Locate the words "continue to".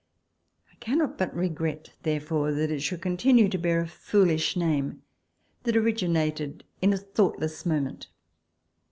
3.03-3.57